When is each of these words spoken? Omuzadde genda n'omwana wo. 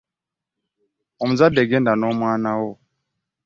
Omuzadde 1.21 1.61
genda 1.69 1.93
n'omwana 1.95 2.51
wo. 2.59 2.71